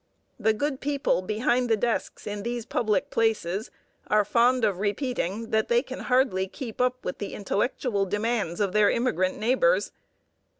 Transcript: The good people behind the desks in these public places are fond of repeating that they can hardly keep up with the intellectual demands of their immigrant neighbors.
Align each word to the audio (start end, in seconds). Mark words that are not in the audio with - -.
The 0.39 0.53
good 0.53 0.79
people 0.79 1.21
behind 1.21 1.69
the 1.69 1.77
desks 1.77 2.25
in 2.25 2.41
these 2.41 2.65
public 2.65 3.11
places 3.11 3.69
are 4.07 4.25
fond 4.25 4.65
of 4.65 4.79
repeating 4.79 5.51
that 5.51 5.67
they 5.67 5.83
can 5.83 5.99
hardly 5.99 6.47
keep 6.47 6.81
up 6.81 7.05
with 7.05 7.19
the 7.19 7.35
intellectual 7.35 8.07
demands 8.07 8.59
of 8.59 8.71
their 8.73 8.89
immigrant 8.89 9.37
neighbors. 9.37 9.91